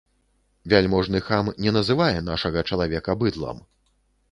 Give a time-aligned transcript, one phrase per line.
[0.71, 3.65] Вяльможны хам не называе нашага чалавека быдлам.